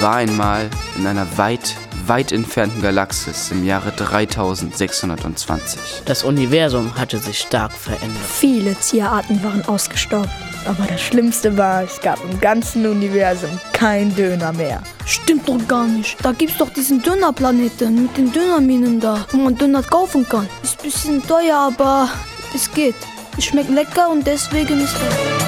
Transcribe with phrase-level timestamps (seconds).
[0.00, 1.76] Es war einmal in einer weit,
[2.06, 5.78] weit entfernten Galaxis im Jahre 3620.
[6.06, 8.22] Das Universum hatte sich stark verändert.
[8.26, 10.30] Viele Tierarten waren ausgestorben.
[10.64, 14.82] Aber das Schlimmste war, es gab im ganzen Universum kein Döner mehr.
[15.04, 16.16] Stimmt doch gar nicht.
[16.22, 20.48] Da gibt's doch diesen Dönerplaneten mit den Dönerminen da, wo man Döner kaufen kann.
[20.62, 22.08] Ist ein bisschen teuer, aber
[22.54, 22.96] es geht.
[23.36, 25.39] Es schmeckt lecker und deswegen ist er.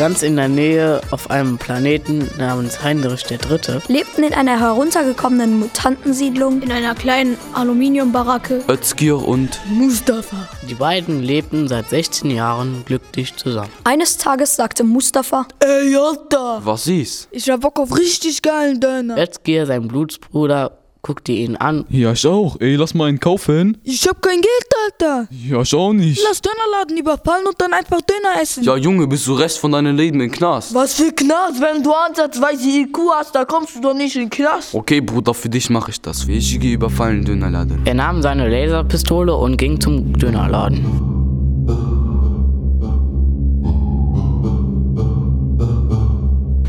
[0.00, 3.82] Ganz in der Nähe auf einem Planeten namens Heinrich III.
[3.88, 8.64] lebten in einer heruntergekommenen Mutantensiedlung In einer kleinen Aluminiumbaracke.
[8.66, 10.48] Özgür und Mustafa.
[10.70, 13.68] Die beiden lebten seit 16 Jahren glücklich zusammen.
[13.84, 17.28] Eines Tages sagte Mustafa, Ey, Alter, was sieh's?
[17.30, 19.18] ich hab Bock auf richtig geilen Döner.
[19.18, 21.84] Özgür, sein Blutsbruder, guckte ihn an.
[21.88, 22.60] Ja, ich auch.
[22.60, 23.78] Ey, lass mal einen kaufen.
[23.84, 25.28] Ich hab kein Geld, Alter.
[25.30, 26.22] Ja, ich auch nicht.
[26.28, 28.64] Lass Dönerladen überfallen und dann einfach Döner essen.
[28.64, 30.74] Ja, Junge, bist du Rest von deinem Leben im Knast?
[30.74, 34.30] Was für Knast, wenn du ansatzweise IQ hast, da kommst du doch nicht in den
[34.30, 34.74] Knast.
[34.74, 36.26] Okay, Bruder, für dich mache ich das.
[36.28, 37.82] Ich gehe überfallen Dönerladen.
[37.84, 40.84] Er nahm seine Laserpistole und ging zum Dönerladen.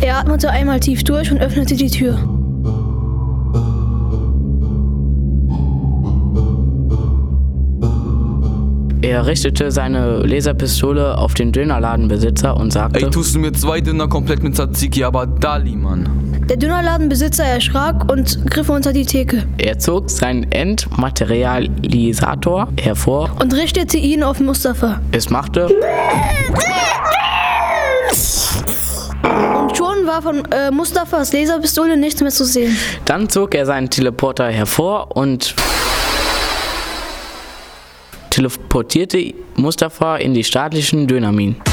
[0.00, 2.41] Er atmete einmal tief durch und öffnete die Tür.
[9.02, 14.06] Er richtete seine Laserpistole auf den Dönerladenbesitzer und sagte, Ey, tust du mir zwei Döner
[14.06, 16.08] komplett mit Tzatziki, aber Dali, Mann.
[16.48, 23.30] Der Dönerladenbesitzer erschrak und griff unter die Theke er zog seinen Entmaterialisator hervor.
[23.40, 25.00] und richtete ihn auf Mustafa.
[25.10, 25.66] Es machte
[29.64, 32.76] Und schon war von äh, Mustafas Laserpistole nichts mehr zu sehen.
[33.04, 35.54] Dann zog er seinen Teleporter hervor und
[38.32, 41.71] teleportierte Mustafa in die staatlichen Dönerminen.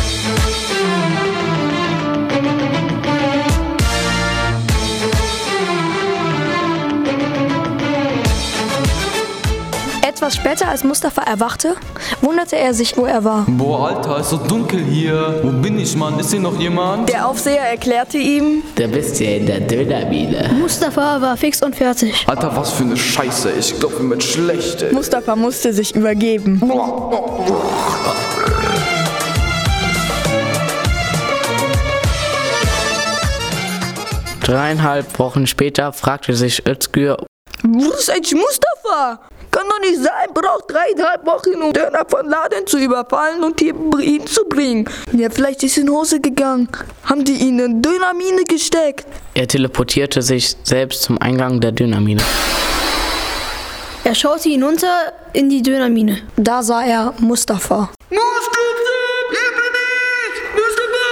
[10.20, 11.76] Etwas später als Mustafa erwachte,
[12.20, 13.46] wunderte er sich, wo er war.
[13.48, 15.40] Boah, Alter, ist so dunkel hier.
[15.44, 16.20] Wo bin ich, Mann?
[16.20, 17.08] Ist hier noch jemand?
[17.08, 20.52] Der Aufseher erklärte ihm, Da bist du ja in der Dönermine.
[20.60, 22.26] Mustafa war fix und fertig.
[22.28, 23.52] Alter, was für eine Scheiße.
[23.58, 24.94] Ich glaube, mir wird schlecht, ey.
[24.94, 26.60] Mustafa musste sich übergeben.
[34.42, 37.26] Dreieinhalb Wochen später fragte sich Özgür,
[37.64, 39.29] Wo ist eigentlich Mustafa?
[39.60, 43.76] Kann doch nicht sein, braucht dreieinhalb Wochen, um Döner von Laden zu überfallen und hier
[44.00, 44.90] ihn zu bringen.
[45.12, 46.70] Ja, vielleicht ist in Hose gegangen.
[47.04, 49.06] Haben die ihn in Dönermine gesteckt?
[49.34, 52.22] er teleportierte sich selbst zum Eingang der Dönermine.
[54.06, 56.22] Er schaute hinunter in die Dönermine.
[56.38, 57.90] Da sah er Mustafa.
[58.10, 58.98] Mustafa,
[59.30, 60.36] hier bin ich!
[60.56, 61.08] Mustafa,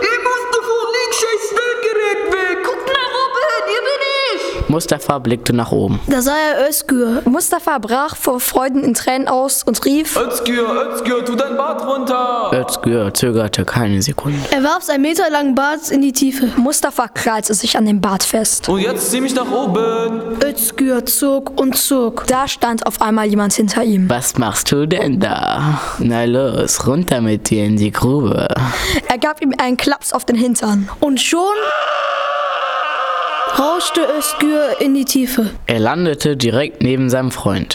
[0.00, 2.58] hier Mustafa, leg scheiß Stillgerät weg!
[2.64, 4.02] Guck nach oben, hier bin
[4.32, 4.59] ich!
[4.70, 5.98] Mustafa blickte nach oben.
[6.06, 7.22] Da sah er Özgür.
[7.24, 12.52] Mustafa brach vor Freuden in Tränen aus und rief, Özgür, Özgür, tu dein Bart runter.
[12.52, 14.38] Özgür zögerte keine Sekunde.
[14.52, 16.50] Er warf sein meterlangen Bart in die Tiefe.
[16.56, 18.68] Mustafa krallte sich an dem Bart fest.
[18.68, 20.38] Und jetzt zieh mich nach oben.
[20.40, 22.24] Özgür zog und zog.
[22.28, 24.08] Da stand auf einmal jemand hinter ihm.
[24.08, 25.80] Was machst du denn da?
[25.98, 28.46] Na los, runter mit dir in die Grube.
[29.08, 30.88] Er gab ihm einen Klaps auf den Hintern.
[31.00, 31.40] Und schon
[33.58, 35.50] rauschte Özgür in die Tiefe.
[35.66, 37.74] Er landete direkt neben seinem Freund.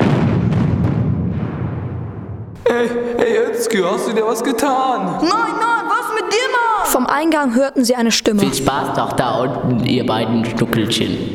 [2.65, 5.05] Ey, ey, Özgür, hast du dir was getan?
[5.21, 6.85] Nein, nein, was mit dir, Mann?
[6.85, 8.39] Vom Eingang hörten sie eine Stimme.
[8.39, 11.33] Viel Spaß doch da unten, ihr beiden Schnuckelchen.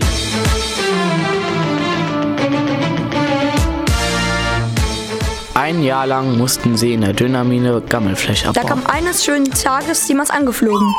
[5.54, 8.86] Ein Jahr lang mussten sie in der Dönermine Gammelfleisch Da kam abbauen.
[8.86, 10.94] eines schönen Tages jemand angeflogen.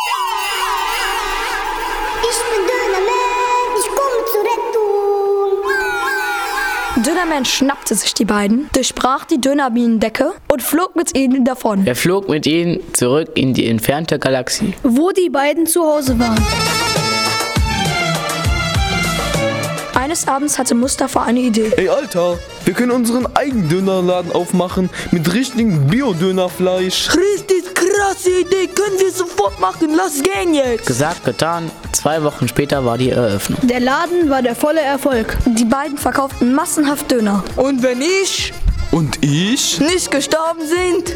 [7.01, 7.13] Rettung.
[7.13, 11.86] Dönerman schnappte sich die beiden, durchbrach die Dönerminendecke und flog mit ihnen davon.
[11.86, 14.74] Er flog mit ihnen zurück in die entfernte Galaxie.
[14.83, 16.44] Wo die beiden zu Hause waren.
[19.94, 21.71] Eines Abends hatte Mustafa eine Idee.
[21.77, 27.09] Ey, Alter, wir können unseren eigenen Dönerladen aufmachen mit richtigem Bio-Dönerfleisch.
[27.15, 30.88] Richtig krasse Idee, können wir sofort machen, lass gehen jetzt!
[30.88, 31.69] Gesagt, getan.
[31.94, 33.60] Zwei Wochen später war die Eröffnung.
[33.68, 35.38] Der Laden war der volle Erfolg.
[35.46, 37.44] Die beiden verkauften massenhaft Döner.
[37.58, 38.54] Und wenn ich
[38.92, 39.80] Und ich?
[39.80, 41.16] nicht gestorben sind,